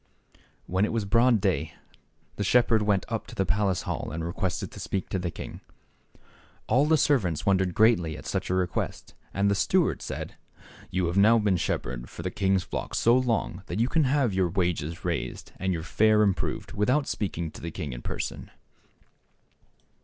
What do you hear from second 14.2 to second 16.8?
your wages raised and your fare improved